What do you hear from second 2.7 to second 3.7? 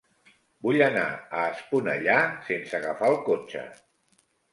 agafar el cotxe.